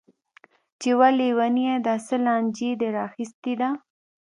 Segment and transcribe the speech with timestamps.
[0.79, 3.69] چې وه ليونيه دا څه لانجه دې راخيستې ده.